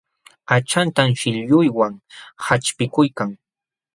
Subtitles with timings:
[0.55, 1.93] Aqchantan shillunwan
[2.45, 3.29] qaćhpikuykan.